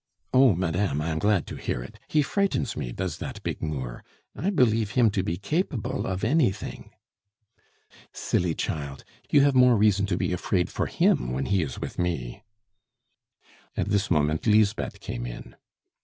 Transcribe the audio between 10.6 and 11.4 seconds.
for him